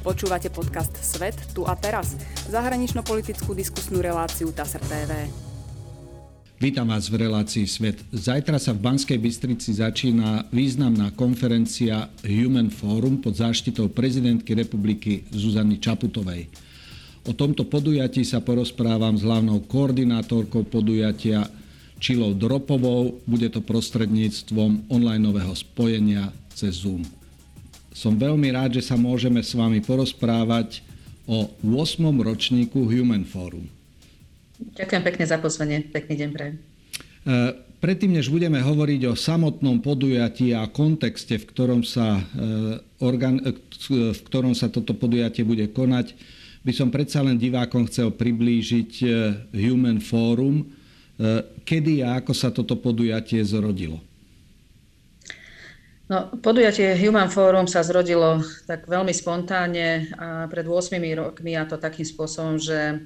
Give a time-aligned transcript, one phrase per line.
[0.00, 2.16] Počúvate podcast Svet tu a teraz,
[2.48, 5.28] zahranično-politickú diskusnú reláciu TASR TV.
[6.56, 8.00] Vítam vás v relácii Svet.
[8.08, 15.76] Zajtra sa v Banskej Bystrici začína významná konferencia Human Forum pod záštitou prezidentky republiky Zuzany
[15.76, 16.48] Čaputovej.
[17.28, 21.44] O tomto podujatí sa porozprávam s hlavnou koordinátorkou podujatia
[22.00, 23.20] Čilou Dropovou.
[23.28, 27.19] Bude to prostredníctvom onlineového spojenia cez Zoom.
[27.90, 30.82] Som veľmi rád, že sa môžeme s vami porozprávať
[31.26, 32.02] o 8.
[32.22, 33.66] ročníku Human Forum.
[34.60, 35.82] Ďakujem pekne za pozvanie.
[35.88, 36.46] Pekný deň pre.
[37.80, 42.22] Predtým, než budeme hovoriť o samotnom podujatí a kontexte, v ktorom sa, e,
[43.00, 43.56] organ, e,
[44.12, 46.12] v ktorom sa toto podujatie bude konať,
[46.60, 49.06] by som predsa len divákom chcel priblížiť e,
[49.64, 50.76] Human Forum,
[51.68, 54.00] kedy a ako sa toto podujatie zrodilo.
[56.10, 61.78] No, podujatie Human Forum sa zrodilo tak veľmi spontánne a pred 8 rokmi a to
[61.78, 62.98] takým spôsobom, že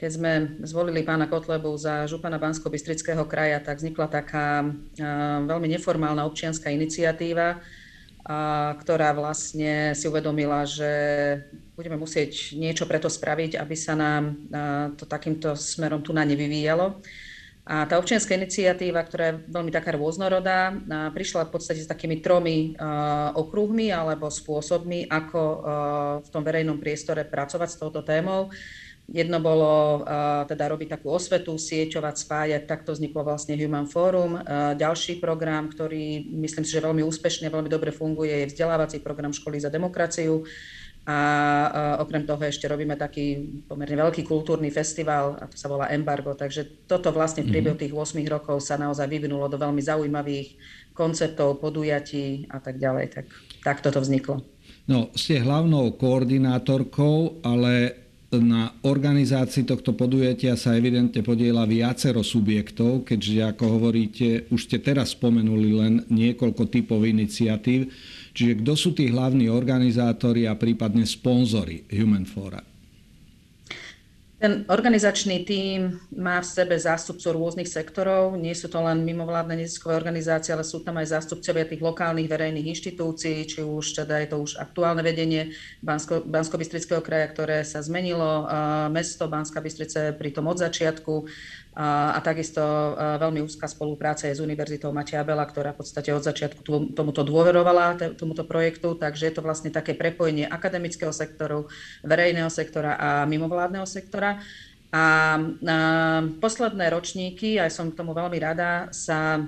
[0.00, 0.32] keď sme
[0.64, 4.64] zvolili pána Kotlebu za župana Bansko-Bystrického kraja, tak vznikla taká
[5.44, 7.60] veľmi neformálna občianská iniciatíva,
[8.24, 10.92] a, ktorá vlastne si uvedomila, že
[11.76, 14.48] budeme musieť niečo preto spraviť, aby sa nám
[14.96, 17.04] to takýmto smerom tu na nevyvíjalo.
[17.66, 20.70] A tá občianská iniciatíva, ktorá je veľmi taká rôznorodá,
[21.10, 22.78] prišla v podstate s takými tromi
[23.34, 25.40] okruhmi alebo spôsobmi, ako
[26.22, 28.54] v tom verejnom priestore pracovať s touto témou.
[29.06, 30.02] Jedno bolo
[30.46, 34.38] teda robiť takú osvetu, sieťovať, spájať, takto vzniklo vlastne Human Forum.
[34.74, 39.58] Ďalší program, ktorý myslím si, že veľmi úspešne, veľmi dobre funguje, je vzdelávací program Školy
[39.58, 40.46] za demokraciu
[41.06, 41.18] a
[42.02, 43.38] okrem toho ešte robíme taký
[43.70, 46.34] pomerne veľký kultúrny festival a to sa volá Embargo.
[46.34, 47.82] Takže toto vlastne v priebehu mhm.
[47.86, 50.58] tých 8 rokov sa naozaj vyvinulo do veľmi zaujímavých
[50.98, 53.06] konceptov, podujatí a tak ďalej.
[53.14, 53.26] Tak,
[53.62, 54.42] tak toto vzniklo.
[54.90, 63.54] No, ste hlavnou koordinátorkou, ale na organizácii tohto podujatia sa evidentne podiela viacero subjektov, keďže
[63.54, 67.86] ako hovoríte, už ste teraz spomenuli len niekoľko typov iniciatív.
[68.36, 72.60] Čiže kto sú tí hlavní organizátori a prípadne sponzory Human Fora?
[74.36, 78.36] Ten organizačný tím má v sebe zástupcov rôznych sektorov.
[78.36, 82.68] Nie sú to len mimovládne neziskové organizácie, ale sú tam aj zástupcovia tých lokálnych verejných
[82.76, 88.44] inštitúcií, či už teda je to už aktuálne vedenie Bansko, Bansko-Bystrického kraja, ktoré sa zmenilo.
[88.92, 91.24] Mesto Banská Bystrice pri tom od začiatku
[91.76, 92.64] a, takisto
[92.96, 96.64] veľmi úzka spolupráca je s Univerzitou Mateja Bela, ktorá v podstate od začiatku
[96.96, 101.68] tomuto dôverovala, tomuto projektu, takže je to vlastne také prepojenie akademického sektoru,
[102.00, 104.40] verejného sektora a mimovládneho sektora.
[104.88, 105.36] A,
[106.40, 109.44] posledné ročníky, aj som k tomu veľmi rada, sa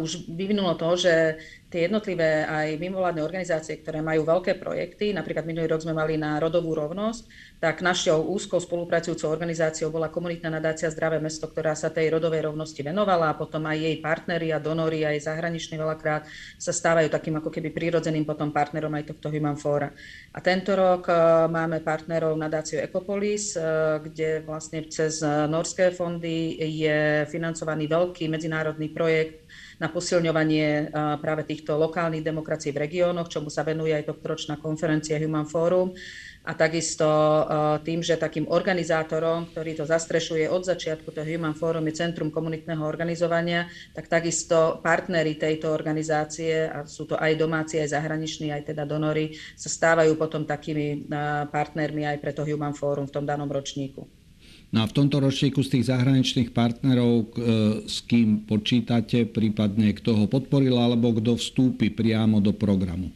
[0.00, 1.36] už vyvinulo to, že
[1.70, 6.42] tie jednotlivé aj mimovládne organizácie, ktoré majú veľké projekty, napríklad minulý rok sme mali na
[6.42, 7.30] rodovú rovnosť,
[7.62, 12.82] tak našou úzkou spolupracujúcou organizáciou bola komunitná nadácia Zdravé mesto, ktorá sa tej rodovej rovnosti
[12.82, 16.26] venovala a potom aj jej partneri a donory, aj zahraniční veľakrát
[16.58, 19.94] sa stávajú takým ako keby prírodzeným potom partnerom aj tohto Human Fora.
[20.34, 21.14] A tento rok e,
[21.46, 23.62] máme partnerov nadáciu Ecopolis, e,
[24.02, 29.46] kde vlastne cez norské fondy je financovaný veľký medzinárodný projekt
[29.80, 30.84] na posilňovanie e,
[31.18, 35.96] práve týchto lokálnych demokracií v regiónoch, čomu sa venuje aj tohtoročná konferencia Human Forum
[36.44, 37.42] a takisto e,
[37.80, 42.84] tým, že takým organizátorom, ktorý to zastrešuje od začiatku, to Human Forum je Centrum komunitného
[42.84, 48.84] organizovania, tak takisto partnery tejto organizácie, a sú to aj domáci, aj zahraniční, aj teda
[48.84, 51.18] donory, sa stávajú potom takými e,
[51.48, 54.19] partnermi aj pre to Human Forum v tom danom ročníku.
[54.70, 57.24] No a v tomto ročníku z tých zahraničných partnerov, e,
[57.90, 63.10] s kým počítate, prípadne kto ho podporil, alebo kto vstúpi priamo do programu?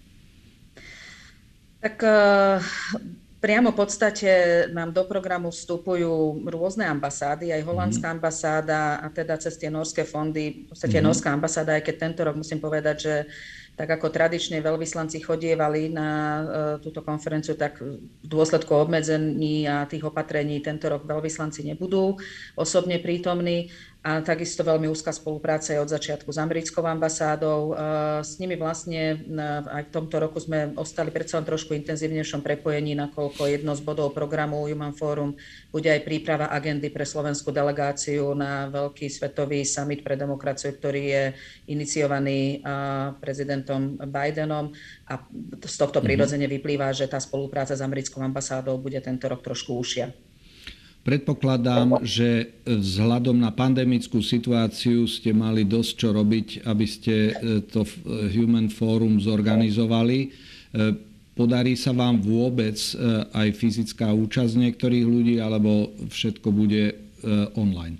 [1.84, 2.64] Tak eh,
[3.44, 4.30] priamo v podstate
[4.72, 8.14] nám do programu vstupujú rôzne ambasády, aj holandská mm.
[8.16, 11.04] ambasáda a teda cez tie norské fondy, v podstate mm.
[11.04, 13.14] norská ambasáda, aj keď tento rok musím povedať, že
[13.74, 16.42] tak ako tradične veľvyslanci chodievali na uh,
[16.78, 22.16] túto konferenciu, tak v dôsledku obmedzení a tých opatrení tento rok veľvyslanci nebudú
[22.54, 23.74] osobne prítomní.
[24.04, 27.72] A takisto veľmi úzka spolupráca je od začiatku s americkou ambasádou.
[28.20, 29.24] S nimi vlastne
[29.64, 34.12] aj v tomto roku sme ostali predsa len trošku intenzívnejšom prepojení, nakoľko jedno z bodov
[34.12, 35.32] programu Human Forum
[35.72, 41.24] bude aj príprava agendy pre slovenskú delegáciu na veľký svetový summit pre demokraciu, ktorý je
[41.72, 42.60] iniciovaný
[43.24, 44.68] prezidentom Bidenom
[45.08, 45.16] a
[45.64, 46.06] z tohto mhm.
[46.12, 50.33] prirodzene vyplýva, že tá spolupráca s americkou ambasádou bude tento rok trošku užšia.
[51.04, 57.84] Predpokladám, že vzhľadom na pandemickú situáciu ste mali dosť čo robiť, aby ste e, to
[58.32, 60.18] Human Forum zorganizovali.
[60.24, 60.28] E,
[61.36, 62.80] podarí sa vám vôbec
[63.36, 66.94] aj fyzická účasť niektorých ľudí, alebo všetko bude
[67.58, 67.98] online?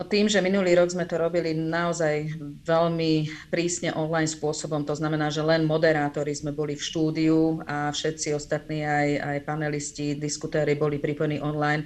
[0.00, 2.32] No tým, že minulý rok sme to robili naozaj
[2.64, 8.32] veľmi prísne online spôsobom, to znamená, že len moderátori sme boli v štúdiu a všetci
[8.32, 11.84] ostatní aj, aj panelisti, diskutéri boli pripojení online.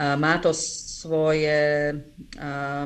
[0.00, 0.56] Má to
[1.02, 1.58] svoje,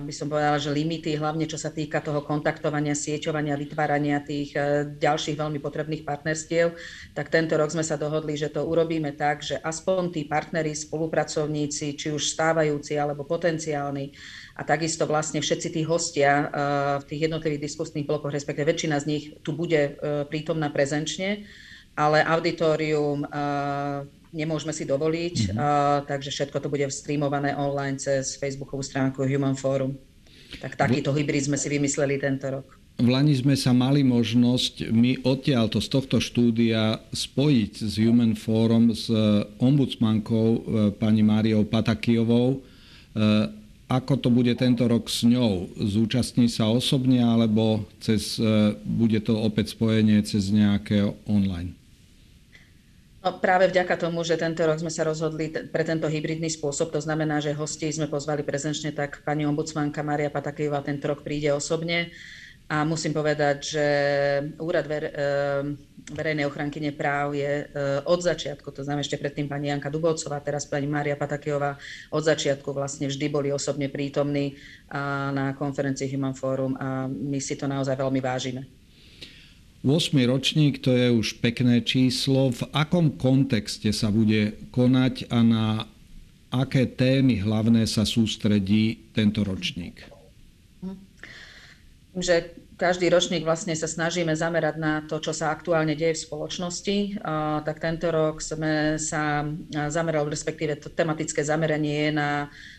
[0.00, 4.88] by som povedala, že limity, hlavne čo sa týka toho kontaktovania, sieťovania, vytvárania tých e,
[4.96, 6.72] ďalších veľmi potrebných partnerstiev,
[7.12, 11.92] tak tento rok sme sa dohodli, že to urobíme tak, že aspoň tí partneri, spolupracovníci,
[12.00, 14.16] či už stávajúci alebo potenciálni,
[14.56, 16.48] a takisto vlastne všetci tí hostia
[16.96, 21.44] v tých jednotlivých diskusných blokoch, respektíve väčšina z nich tu bude e, prítomná prezenčne,
[21.96, 23.25] ale auditorium
[24.37, 26.04] nemôžeme si dovoliť, mm-hmm.
[26.04, 29.96] takže všetko to bude streamované online cez facebookovú stránku Human Forum.
[30.60, 32.66] Tak takýto hybrid sme si vymysleli tento rok.
[32.96, 38.88] V Lani sme sa mali možnosť my odtiaľto z tohto štúdia spojiť s Human Forum
[38.96, 39.12] s
[39.60, 40.60] ombudsmankou e,
[40.96, 42.64] pani Máriou Patakijovou
[43.87, 45.70] ako to bude tento rok s ňou?
[45.78, 48.34] Zúčastní sa osobne alebo cez,
[48.82, 51.78] bude to opäť spojenie cez nejaké online?
[53.26, 57.02] No, práve vďaka tomu, že tento rok sme sa rozhodli pre tento hybridný spôsob, to
[57.02, 62.14] znamená, že hosti sme pozvali prezenčne, tak pani ombudsmanka Maria Patakejová tento rok príde osobne.
[62.70, 63.87] A musím povedať, že
[64.62, 65.11] úrad ver,
[66.06, 67.67] verejnej ochrankyne práv je
[68.06, 71.75] od začiatku, to znamená ešte predtým pani Janka Dubovcová, teraz pani Mária Patakejová,
[72.14, 74.55] od začiatku vlastne vždy boli osobne prítomní
[75.34, 78.85] na konferencii Human Forum a my si to naozaj veľmi vážime.
[79.86, 80.18] 8.
[80.26, 82.50] ročník to je už pekné číslo.
[82.50, 85.66] V akom kontexte sa bude konať a na
[86.50, 90.02] aké témy hlavné sa sústredí tento ročník?
[92.16, 96.96] že každý ročník vlastne sa snažíme zamerať na to, čo sa aktuálne deje v spoločnosti.
[97.60, 102.30] Tak tento rok sme sa zamerali, respektíve to tematické zameranie je na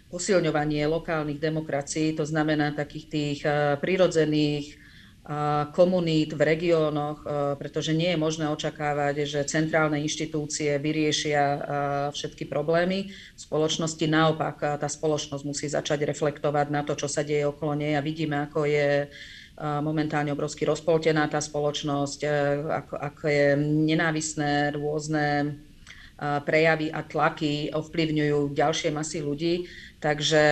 [0.09, 3.39] posilňovanie lokálnych demokracií, to znamená takých tých
[3.77, 4.87] prirodzených
[5.76, 7.28] komunít v regiónoch,
[7.60, 11.44] pretože nie je možné očakávať, že centrálne inštitúcie vyriešia
[12.16, 14.08] všetky problémy v spoločnosti.
[14.08, 18.40] Naopak, tá spoločnosť musí začať reflektovať na to, čo sa deje okolo nej a vidíme,
[18.48, 19.12] ako je
[19.60, 22.20] momentálne obrovsky rozpoltená tá spoločnosť,
[22.72, 25.60] ako, ako je nenávisné rôzne
[26.18, 29.69] prejavy a tlaky ovplyvňujú ďalšie masy ľudí.
[29.98, 30.46] Takže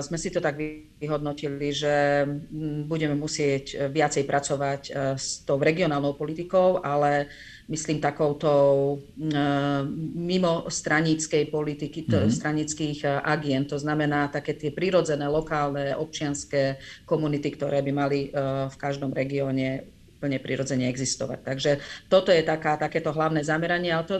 [0.00, 0.56] sme si to tak
[0.96, 2.24] vyhodnotili, že
[2.88, 4.80] budeme musieť viacej pracovať
[5.20, 7.28] s tou regionálnou politikou, ale
[7.68, 8.48] myslím takouto
[10.16, 12.32] mimo straníckej politiky, mm-hmm.
[12.32, 13.68] stranických agien.
[13.68, 18.32] To znamená také tie prirodzené, lokálne, občianské komunity, ktoré by mali
[18.68, 19.92] v každom regióne
[20.24, 21.38] úplne prirodzene existovať.
[21.44, 21.70] Takže
[22.08, 24.16] toto je taká, takéto hlavné zameranie, ale to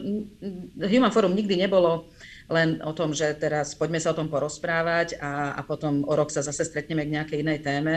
[0.85, 2.13] Human Forum nikdy nebolo
[2.55, 6.31] len o tom, že teraz poďme sa o tom porozprávať a, a potom o rok
[6.31, 7.95] sa zase stretneme k nejakej inej téme,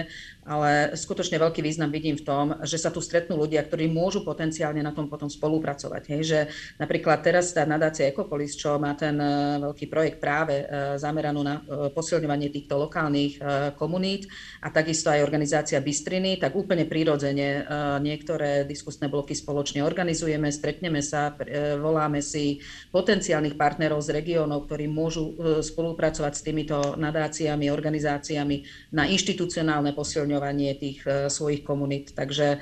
[0.48, 4.80] ale skutočne veľký význam vidím v tom, že sa tu stretnú ľudia, ktorí môžu potenciálne
[4.80, 6.04] na tom potom spolupracovať.
[6.07, 6.39] Hej, že
[6.80, 11.59] napríklad teraz tá nadácia Ecopolis, čo má ten e, veľký projekt práve e, zameranú na
[11.59, 13.44] e, posilňovanie týchto lokálnych
[13.75, 14.31] komunít
[14.63, 17.68] a takisto aj organizácia Bystriny, tak úplne prirodzene
[18.00, 21.35] niektoré diskusné bloky spoločne organizujeme, stretneme sa,
[21.78, 28.63] voláme si potenciálnych partnerov z regiónu, regiónov, ktorí môžu e, spolupracovať s týmito nadáciami, organizáciami
[28.95, 32.16] na inštitucionálne posilňovanie tých e, svojich komunít.
[32.16, 32.57] Takže e,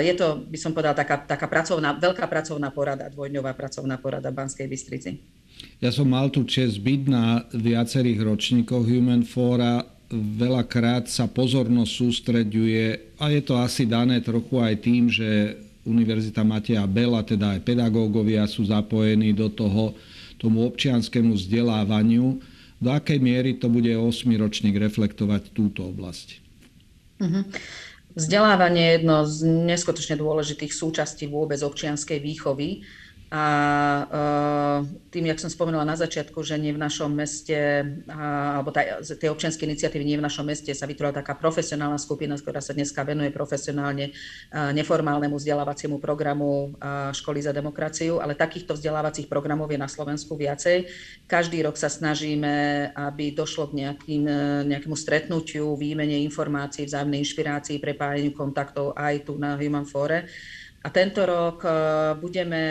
[0.00, 4.38] je to, by som povedala, taká, taká pracovná, veľká pracovná porada, dvojdňová pracovná porada v
[4.40, 5.10] Banskej Bystrici.
[5.78, 9.84] Ja som mal tu čest byť na viacerých ročníkoch Human Fora.
[10.12, 16.86] Veľakrát sa pozornosť sústreďuje a je to asi dané trochu aj tým, že Univerzita Mateja
[16.86, 19.98] Bela, teda aj pedagógovia sú zapojení do toho
[20.42, 22.42] tomu občianskému vzdelávaniu,
[22.82, 26.42] do akej miery to bude 8 ročník reflektovať túto oblasť.
[27.22, 27.46] Uh-huh.
[28.18, 32.82] Vzdelávanie je jedno z neskutočne dôležitých súčastí vôbec občianskej výchovy
[33.32, 33.44] a
[34.04, 34.20] e,
[35.08, 37.56] tým, jak som spomenula na začiatku, že nie v našom meste,
[38.12, 38.68] alebo
[39.16, 43.00] tie občianske iniciatívy nie v našom meste, sa vytvorila taká profesionálna skupina, ktorá sa dneska
[43.08, 44.12] venuje profesionálne
[44.52, 46.76] neformálnemu vzdelávaciemu programu
[47.16, 50.92] Školy za demokraciu, ale takýchto vzdelávacích programov je na Slovensku viacej.
[51.24, 54.28] Každý rok sa snažíme, aby došlo k nejakým,
[54.68, 60.28] nejakému stretnutiu, výmene informácií, vzájomnej inšpirácii, prepájeniu kontaktov aj tu na Human Fore.
[60.82, 61.72] A tento rok eh,
[62.18, 62.62] budeme,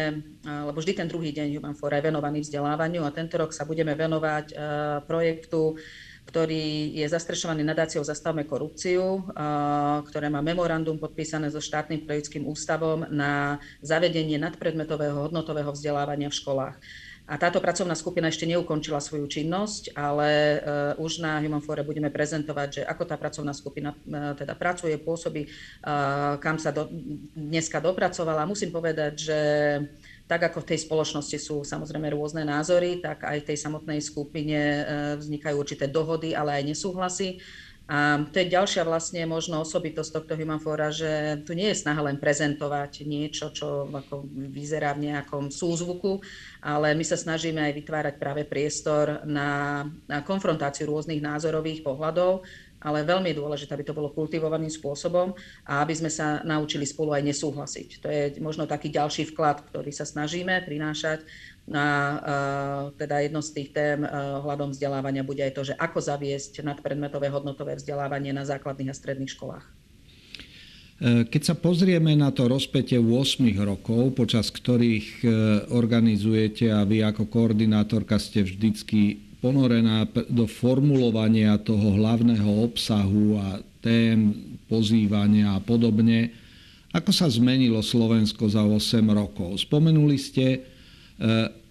[0.43, 3.63] eh, lebo vždy ten druhý deň Human Fora je venovaný vzdelávaniu a tento rok sa
[3.63, 4.57] budeme venovať eh,
[5.07, 5.79] projektu,
[6.21, 9.25] ktorý je zastrešovaný nadáciou Zastavme korupciu,
[10.05, 16.75] ktoré má memorandum podpísané so štátnym pedagogickým ústavom na zavedenie nadpredmetového hodnotového vzdelávania v školách.
[17.31, 22.11] A táto pracovná skupina ešte neukončila svoju činnosť, ale uh, už na Human Fore budeme
[22.11, 26.91] prezentovať, že ako tá pracovná skupina uh, teda pracuje, pôsobí, uh, kam sa do,
[27.31, 28.43] dneska dopracovala.
[28.43, 29.39] Musím povedať, že
[30.27, 34.87] tak ako v tej spoločnosti sú samozrejme rôzne názory, tak aj v tej samotnej skupine
[35.19, 37.43] vznikajú určité dohody, ale aj nesúhlasy.
[37.91, 41.99] A to je ďalšia vlastne možno osobitosť tohto Human Fora, že tu nie je snaha
[42.07, 46.23] len prezentovať niečo, čo ako vyzerá v nejakom súzvuku,
[46.63, 52.47] ale my sa snažíme aj vytvárať práve priestor na, na konfrontáciu rôznych názorových pohľadov,
[52.81, 55.37] ale veľmi je dôležité, aby to bolo kultivovaným spôsobom
[55.69, 57.89] a aby sme sa naučili spolu aj nesúhlasiť.
[58.01, 61.21] To je možno taký ďalší vklad, ktorý sa snažíme prinášať
[61.69, 62.17] na
[62.97, 64.01] teda jedno z tých tém
[64.41, 69.31] hľadom vzdelávania bude aj to, že ako zaviesť nadpredmetové hodnotové vzdelávanie na základných a stredných
[69.31, 69.65] školách.
[69.65, 69.71] E,
[71.29, 75.23] keď sa pozrieme na to rozpätie 8 rokov, počas ktorých
[75.69, 84.33] organizujete a vy ako koordinátorka ste vždycky ponorená do formulovania toho hlavného obsahu a tém,
[84.69, 86.29] pozývania a podobne,
[86.93, 89.65] ako sa zmenilo Slovensko za 8 rokov?
[89.65, 90.70] Spomenuli ste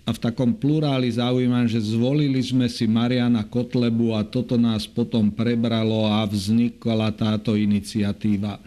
[0.06, 5.30] a v takom pluráli zaujímam, že zvolili sme si Mariana Kotlebu a toto nás potom
[5.30, 8.58] prebralo a vznikla táto iniciatíva.
[8.58, 8.62] E,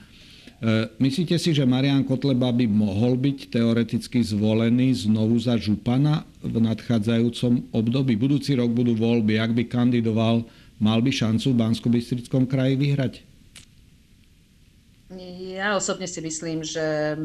[1.04, 7.76] myslíte si, že Marian Kotleba by mohol byť teoreticky zvolený znovu za župana v nadchádzajúcom
[7.76, 8.16] období?
[8.16, 9.36] Budúci rok budú voľby.
[9.44, 10.48] Ak by kandidoval,
[10.80, 11.88] mal by šancu v bansko
[12.48, 13.14] kraji vyhrať?
[15.44, 17.20] Ja osobne si myslím, že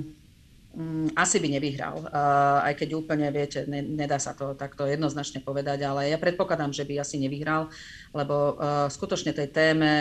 [1.18, 5.82] asi by nevyhral, uh, aj keď úplne, viete, ne, nedá sa to takto jednoznačne povedať,
[5.82, 7.66] ale ja predpokladám, že by asi nevyhral,
[8.14, 9.92] lebo uh, skutočne tej téme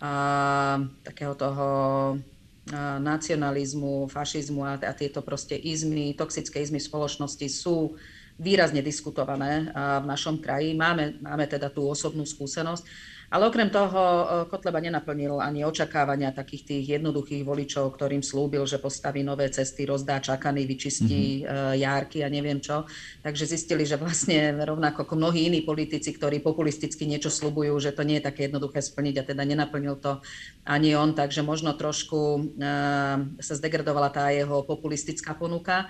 [0.00, 1.68] uh, takého toho
[3.00, 7.96] nacionalizmu, fašizmu a, a tieto proste izmy, toxické izmy spoločnosti sú
[8.36, 10.76] výrazne diskutované v našom kraji.
[10.76, 12.84] Máme, máme teda tú osobnú skúsenosť.
[13.28, 18.80] Ale okrem toho e, Kotleba nenaplnil ani očakávania takých tých jednoduchých voličov, ktorým slúbil, že
[18.80, 21.76] postaví nové cesty, rozdá čakaný, vyčistí mm-hmm.
[21.76, 22.88] járky a neviem čo.
[23.20, 28.06] Takže zistili, že vlastne rovnako ako mnohí iní politici, ktorí populisticky niečo slúbujú, že to
[28.06, 30.24] nie je také jednoduché splniť a teda nenaplnil to
[30.64, 31.12] ani on.
[31.12, 35.88] Takže možno trošku uh, sa zdegradovala tá jeho populistická ponuka.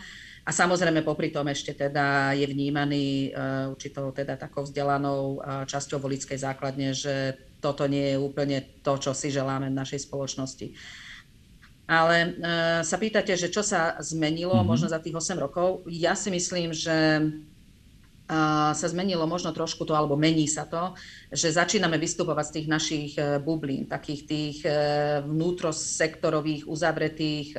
[0.49, 6.01] A samozrejme popri tom ešte teda je vnímaný uh, určitou teda takou vzdelanou uh, časťou
[6.01, 10.73] volickej základne, že toto nie je úplne to, čo si želáme v našej spoločnosti.
[11.85, 14.71] Ale uh, sa pýtate, že čo sa zmenilo mm-hmm.
[14.73, 15.85] možno za tých 8 rokov.
[15.85, 17.29] Ja si myslím, že
[18.29, 20.93] sa zmenilo možno trošku to, alebo mení sa to,
[21.33, 24.57] že začíname vystupovať z tých našich bublín, takých tých
[25.25, 27.57] vnútrosektorových, uzavretých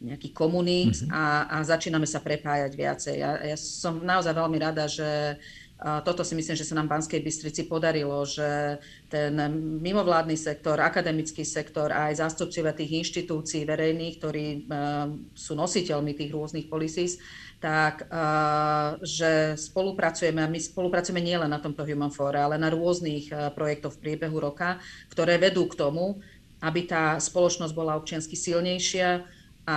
[0.00, 1.12] nejaký komunít mm-hmm.
[1.12, 3.14] a, a začíname sa prepájať viacej.
[3.20, 5.36] Ja, ja som naozaj veľmi rada, že
[5.80, 8.76] a toto si myslím, že sa nám v Banskej Bystrici podarilo, že
[9.08, 9.32] ten
[9.80, 16.36] mimovládny sektor, akademický sektor a aj zástupcovia tých inštitúcií verejných, ktorí uh, sú nositeľmi tých
[16.36, 17.16] rôznych policies,
[17.64, 23.32] tak uh, že spolupracujeme, a my spolupracujeme nielen na tomto Human Fore, ale na rôznych
[23.32, 24.76] uh, projektoch v priebehu roka,
[25.08, 26.20] ktoré vedú k tomu,
[26.60, 29.39] aby tá spoločnosť bola občiansky silnejšia,
[29.70, 29.76] a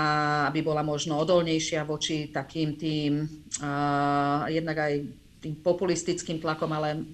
[0.49, 3.29] aby bola možno odolnejšia voči takým tým,
[3.61, 4.93] uh, jednak aj
[5.37, 7.05] tým populistickým tlakom, ale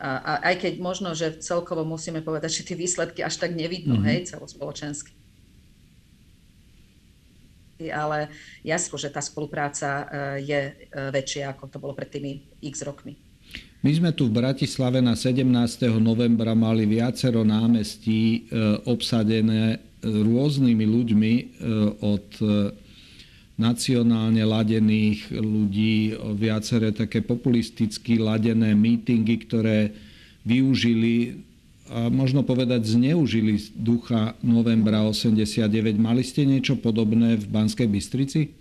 [0.00, 4.08] a, aj keď možno, že celkovo musíme povedať, že tie výsledky až tak nevidno, mm-hmm.
[4.08, 5.12] hej, celospoločensky.
[7.92, 8.32] Ale
[8.64, 10.08] jasno, že tá spolupráca
[10.40, 13.29] je väčšia, ako to bolo pred tými x rokmi.
[13.80, 15.48] My sme tu v Bratislave na 17.
[16.04, 18.44] novembra mali viacero námestí
[18.84, 21.44] obsadené rôznymi ľuďmi e,
[22.00, 22.72] od e,
[23.60, 29.92] nacionálne ladených ľudí, viaceré také populisticky ladené mítingy, ktoré
[30.48, 31.44] využili
[31.90, 35.66] a možno povedať zneužili ducha novembra 89.
[35.98, 38.54] Mali ste niečo podobné v Banskej Bystrici?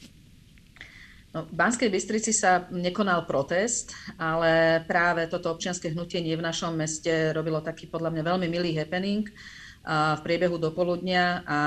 [1.29, 6.73] No, v Banskej Bystrici sa nekonal protest, ale práve toto občianske hnutie nie v našom
[6.73, 9.29] meste robilo taký podľa mňa veľmi milý happening
[9.89, 11.59] v priebehu dopoludnia a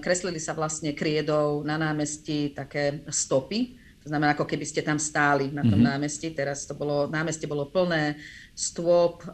[0.00, 3.79] kreslili sa vlastne kriedou na námestí také stopy.
[4.00, 5.92] To znamená, ako keby ste tam stáli na tom mm-hmm.
[5.92, 6.32] námestí.
[6.32, 8.16] Teraz to bolo, námestie bolo plné
[8.56, 9.24] stôp,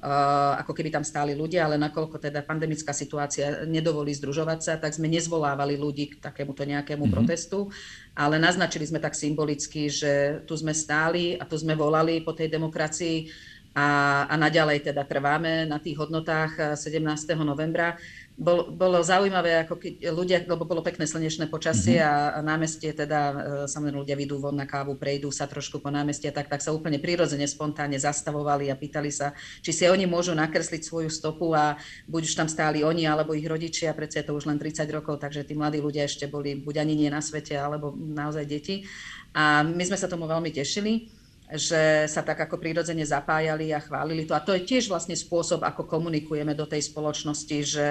[0.58, 5.06] ako keby tam stáli ľudia, ale nakoľko teda pandemická situácia nedovolí združovať sa, tak sme
[5.06, 7.14] nezvolávali ľudí k takémuto nejakému mm-hmm.
[7.14, 7.70] protestu,
[8.18, 12.50] ale naznačili sme tak symbolicky, že tu sme stáli a tu sme volali po tej
[12.50, 13.30] demokracii
[13.76, 17.06] a, a naďalej teda trváme na tých hodnotách 17.
[17.44, 18.00] novembra
[18.36, 22.36] bol, bolo zaujímavé, ako keď ľudia, lebo bolo pekné slnečné počasie mm-hmm.
[22.36, 26.28] a, námestie teda, e, samozrejme ľudia vidú von na kávu, prejdú sa trošku po námestie,
[26.28, 29.32] tak, tak sa úplne prirodzene, spontánne zastavovali a pýtali sa,
[29.64, 33.48] či si oni môžu nakresliť svoju stopu a buď už tam stáli oni alebo ich
[33.48, 36.84] rodičia, predsa je to už len 30 rokov, takže tí mladí ľudia ešte boli buď
[36.84, 38.84] ani nie na svete, alebo naozaj deti.
[39.32, 41.08] A my sme sa tomu veľmi tešili
[41.54, 44.34] že sa tak ako prirodzene zapájali a chválili to.
[44.34, 47.88] A to je tiež vlastne spôsob, ako komunikujeme do tej spoločnosti, že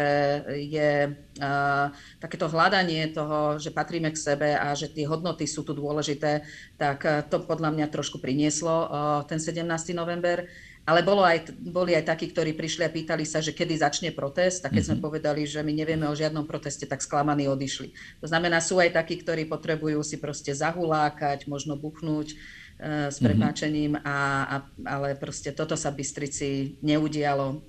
[0.59, 0.91] je
[1.39, 1.87] uh,
[2.19, 6.43] takéto hľadanie toho, že patríme k sebe a že tie hodnoty sú tu dôležité,
[6.75, 8.87] tak uh, to podľa mňa trošku prinieslo uh,
[9.23, 9.63] ten 17.
[9.95, 10.51] november.
[10.85, 14.61] Ale bolo aj, boli aj takí, ktorí prišli a pýtali sa, že kedy začne protest.
[14.61, 15.01] A keď mm-hmm.
[15.01, 17.89] sme povedali, že my nevieme o žiadnom proteste, tak sklamaní odišli.
[18.21, 22.37] To znamená, sú aj takí, ktorí potrebujú si proste zahulákať, možno buchnúť
[22.79, 23.23] s mhm.
[23.23, 27.63] prepáčením, a, a, ale proste toto sa v Bystrici neudialo,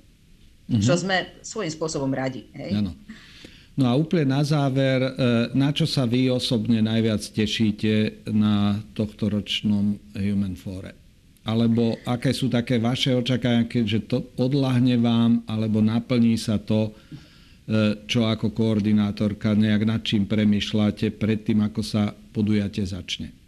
[0.67, 0.83] mm-hmm.
[0.83, 2.51] čo sme svojím spôsobom radi.
[2.53, 2.83] Hej?
[2.83, 2.93] Ano.
[3.77, 5.13] No a úplne na záver, eh,
[5.53, 10.97] na čo sa vy osobne najviac tešíte na tohto ročnom Human Fore?
[11.47, 16.97] Alebo aké sú také vaše očakávania, keďže to odlahne vám, alebo naplní sa to,
[17.69, 23.46] eh, čo ako koordinátorka nejak nad čím premyšľate predtým, ako sa podujatie začne?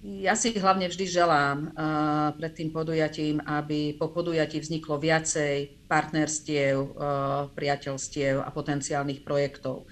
[0.00, 6.96] Ja si hlavne vždy želám uh, pred tým podujatím, aby po podujatí vzniklo viacej partnerstiev,
[6.96, 9.84] uh, priateľstiev a potenciálnych projektov.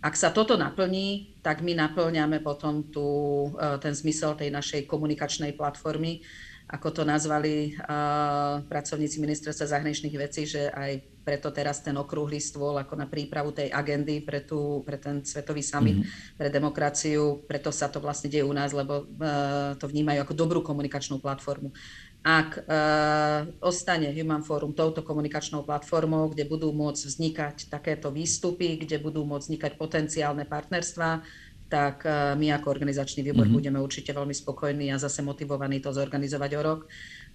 [0.00, 3.04] Ak sa toto naplní, tak my naplňame potom tú,
[3.52, 6.24] uh, ten zmysel tej našej komunikačnej platformy,
[6.70, 12.78] ako to nazvali uh, pracovníci ministerstva zahraničných vecí, že aj preto teraz ten okrúhly stôl
[12.78, 16.38] ako na prípravu tej agendy pre, tú, pre ten svetový summit mm-hmm.
[16.38, 20.60] pre demokraciu, preto sa to vlastne deje u nás, lebo uh, to vnímajú ako dobrú
[20.62, 21.74] komunikačnú platformu.
[22.20, 29.00] Ak uh, ostane Human Forum touto komunikačnou platformou, kde budú môcť vznikať takéto výstupy, kde
[29.00, 31.24] budú môcť vznikať potenciálne partnerstva,
[31.70, 33.54] tak uh, my ako organizačný výbor mm-hmm.
[33.54, 36.80] budeme určite veľmi spokojní a zase motivovaní to zorganizovať o rok.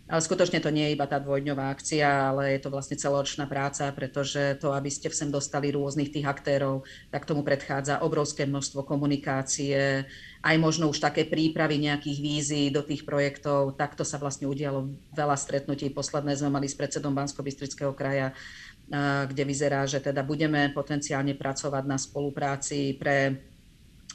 [0.06, 3.90] Ale skutočne to nie je iba tá dvojdňová akcia, ale je to vlastne celoročná práca,
[3.90, 10.06] pretože to, aby ste sem dostali rôznych tých aktérov, tak tomu predchádza obrovské množstvo komunikácie,
[10.46, 13.82] aj možno už také prípravy nejakých vízií do tých projektov.
[13.82, 15.90] Takto sa vlastne udialo veľa stretnutí.
[15.90, 17.42] Posledné sme mali s predsedom bansko
[17.98, 18.30] kraja,
[19.26, 23.42] kde vyzerá, že teda budeme potenciálne pracovať na spolupráci pre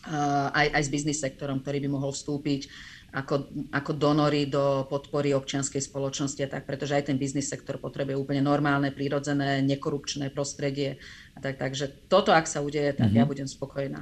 [0.08, 2.70] aj, aj s biznis sektorom, ktorý by mohol vstúpiť
[3.10, 8.38] ako, ako donory do podpory občianskej spoločnosti, tak pretože aj ten biznis sektor potrebuje úplne
[8.38, 11.02] normálne, prírodzené, nekorupčné prostredie.
[11.34, 13.18] A tak, takže toto, ak sa udeje, tak mm-hmm.
[13.18, 13.30] ja mhm.
[13.30, 14.00] budem spokojná.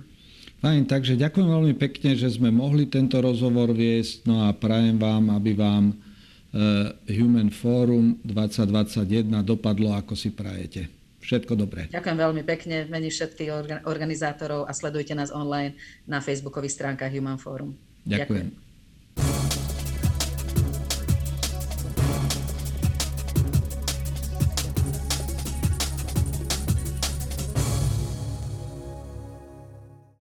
[0.59, 5.31] Fajn, takže ďakujem veľmi pekne, že sme mohli tento rozhovor viesť, no a prajem vám,
[5.31, 10.98] aby vám uh, Human Forum 2021 dopadlo, ako si prajete.
[11.29, 11.93] Všetko dobré.
[11.93, 15.77] Ďakujem veľmi pekne v mene všetkých organizátorov a sledujte nás online
[16.09, 17.77] na facebookových stránkach Human Forum.
[18.09, 18.49] Ďakujem.
[18.49, 18.68] Ďakujem.